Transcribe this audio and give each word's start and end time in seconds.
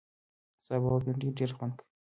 سابه 0.65 0.87
او 0.91 0.99
بېنډۍ 1.03 1.29
ډېر 1.37 1.49
خوند 1.57 1.73
کوي 1.79 1.87